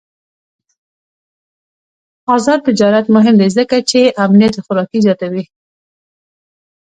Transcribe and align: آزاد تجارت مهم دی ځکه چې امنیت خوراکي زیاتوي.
آزاد 2.35 2.59
تجارت 2.67 3.05
مهم 3.15 3.35
دی 3.41 3.47
ځکه 3.57 3.77
چې 3.89 3.99
امنیت 4.25 4.55
خوراکي 4.65 4.99
زیاتوي. 5.05 5.43